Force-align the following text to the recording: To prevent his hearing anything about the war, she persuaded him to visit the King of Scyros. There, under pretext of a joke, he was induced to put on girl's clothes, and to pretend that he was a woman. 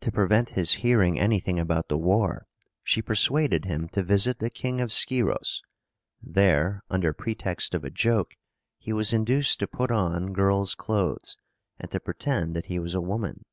To 0.00 0.10
prevent 0.10 0.50
his 0.58 0.72
hearing 0.82 1.16
anything 1.16 1.60
about 1.60 1.86
the 1.86 1.96
war, 1.96 2.48
she 2.82 3.00
persuaded 3.00 3.66
him 3.66 3.88
to 3.90 4.02
visit 4.02 4.40
the 4.40 4.50
King 4.50 4.80
of 4.80 4.90
Scyros. 4.90 5.62
There, 6.20 6.82
under 6.90 7.12
pretext 7.12 7.72
of 7.76 7.84
a 7.84 7.90
joke, 7.90 8.34
he 8.80 8.92
was 8.92 9.12
induced 9.12 9.60
to 9.60 9.68
put 9.68 9.92
on 9.92 10.32
girl's 10.32 10.74
clothes, 10.74 11.36
and 11.78 11.88
to 11.92 12.00
pretend 12.00 12.56
that 12.56 12.66
he 12.66 12.80
was 12.80 12.96
a 12.96 13.00
woman. 13.00 13.44